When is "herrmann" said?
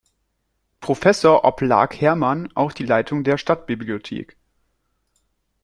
2.01-2.51